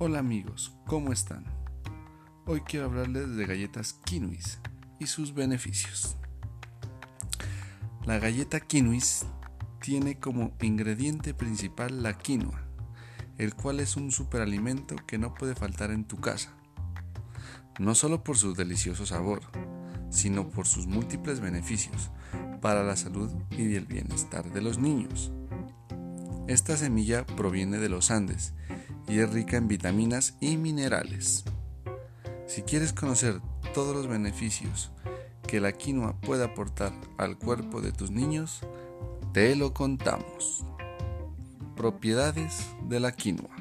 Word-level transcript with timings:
Hola 0.00 0.20
amigos, 0.20 0.72
¿cómo 0.86 1.12
están? 1.12 1.44
Hoy 2.46 2.60
quiero 2.60 2.86
hablarles 2.86 3.34
de 3.34 3.46
galletas 3.46 3.94
Kinuis 4.04 4.60
y 5.00 5.08
sus 5.08 5.34
beneficios. 5.34 6.16
La 8.06 8.20
galleta 8.20 8.60
Kinuis 8.60 9.26
tiene 9.80 10.20
como 10.20 10.52
ingrediente 10.60 11.34
principal 11.34 12.04
la 12.04 12.16
quinoa, 12.16 12.62
el 13.38 13.56
cual 13.56 13.80
es 13.80 13.96
un 13.96 14.12
superalimento 14.12 14.94
que 15.04 15.18
no 15.18 15.34
puede 15.34 15.56
faltar 15.56 15.90
en 15.90 16.04
tu 16.04 16.18
casa. 16.18 16.52
No 17.80 17.96
solo 17.96 18.22
por 18.22 18.36
su 18.36 18.54
delicioso 18.54 19.04
sabor, 19.04 19.40
sino 20.10 20.48
por 20.48 20.68
sus 20.68 20.86
múltiples 20.86 21.40
beneficios 21.40 22.12
para 22.60 22.84
la 22.84 22.94
salud 22.94 23.32
y 23.50 23.74
el 23.74 23.86
bienestar 23.86 24.52
de 24.52 24.62
los 24.62 24.78
niños. 24.78 25.32
Esta 26.46 26.76
semilla 26.76 27.26
proviene 27.26 27.78
de 27.78 27.88
los 27.88 28.12
Andes 28.12 28.54
y 29.08 29.20
es 29.20 29.30
rica 29.32 29.56
en 29.56 29.68
vitaminas 29.68 30.36
y 30.40 30.56
minerales. 30.56 31.44
Si 32.46 32.62
quieres 32.62 32.92
conocer 32.92 33.40
todos 33.74 33.94
los 33.96 34.06
beneficios 34.06 34.90
que 35.46 35.60
la 35.60 35.72
quinoa 35.72 36.20
puede 36.20 36.44
aportar 36.44 36.92
al 37.16 37.38
cuerpo 37.38 37.80
de 37.80 37.92
tus 37.92 38.10
niños, 38.10 38.60
te 39.32 39.56
lo 39.56 39.72
contamos. 39.72 40.64
Propiedades 41.74 42.66
de 42.88 43.00
la 43.00 43.12
quinoa. 43.12 43.54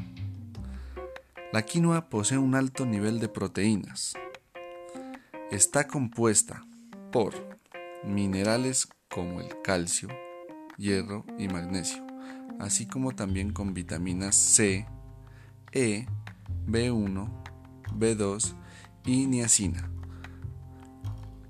La 1.54 1.62
quinoa 1.62 2.10
posee 2.10 2.38
un 2.38 2.56
alto 2.56 2.86
nivel 2.86 3.20
de 3.20 3.30
proteínas. 3.30 4.14
Está 5.50 5.88
compuesta 5.88 6.66
por 7.12 7.34
minerales 8.04 8.90
como 9.10 9.40
el 9.40 9.62
calcio, 9.62 10.10
hierro 10.78 11.26
y 11.38 11.48
magnesio, 11.48 12.06
así 12.60 12.86
como 12.86 13.16
también 13.16 13.54
con 13.54 13.74
vitaminas 13.74 14.36
C, 14.36 14.86
E, 15.72 16.06
B1, 16.68 17.30
B2 17.98 18.56
y 19.06 19.28
niacina. 19.28 19.90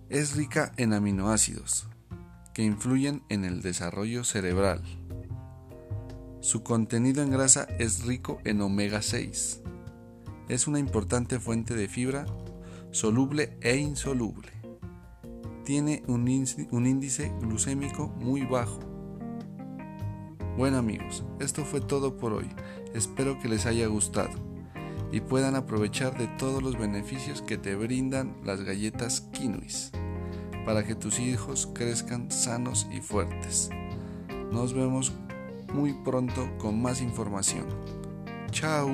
Es 0.09 0.35
rica 0.35 0.71
en 0.77 0.93
aminoácidos 0.93 1.87
que 2.53 2.63
influyen 2.63 3.23
en 3.29 3.45
el 3.45 3.61
desarrollo 3.61 4.23
cerebral. 4.23 4.81
Su 6.39 6.63
contenido 6.63 7.21
en 7.21 7.29
grasa 7.29 7.67
es 7.77 8.05
rico 8.05 8.39
en 8.45 8.61
omega 8.61 9.01
6. 9.01 9.61
Es 10.49 10.67
una 10.67 10.79
importante 10.79 11.39
fuente 11.39 11.75
de 11.75 11.87
fibra 11.87 12.25
soluble 12.91 13.57
e 13.61 13.77
insoluble. 13.77 14.51
Tiene 15.65 16.03
un 16.07 16.27
índice, 16.27 17.31
glucémico 17.41 18.07
muy 18.07 18.45
bajo 18.45 18.96
bueno 20.57 20.79
amigos, 20.79 21.23
esto 21.39 21.63
fue 21.63 21.81
todo 21.81 22.17
por 22.17 22.33
hoy. 22.33 22.49
Espero 22.93 23.39
que 23.39 23.47
les 23.47 23.65
haya 23.65 23.85
gustado 23.87 24.31
y 25.11 25.21
puedan 25.21 25.55
aprovechar 25.55 26.17
de 26.17 26.27
todos 26.27 26.63
los 26.63 26.77
beneficios 26.77 27.41
que 27.41 27.57
te 27.57 27.75
brindan 27.75 28.35
las 28.43 28.63
galletas 28.63 29.21
Kinuis 29.31 29.91
para 30.65 30.83
que 30.83 30.95
tus 30.95 31.19
hijos 31.19 31.69
crezcan 31.73 32.29
sanos 32.31 32.87
y 32.91 32.99
fuertes. 32.99 33.69
Nos 34.51 34.73
vemos 34.73 35.13
muy 35.73 35.93
pronto 35.93 36.49
con 36.57 36.81
más 36.81 37.01
información. 37.01 37.67
Chao. 38.51 38.89